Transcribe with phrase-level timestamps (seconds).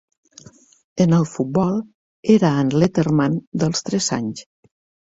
[1.05, 1.77] En el futbol,
[2.39, 4.49] era en Letterman dels tres anys.